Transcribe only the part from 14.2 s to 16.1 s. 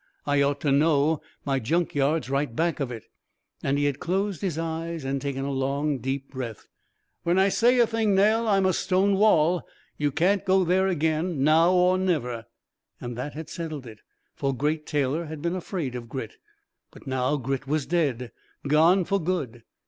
for Great Taylor had been afraid of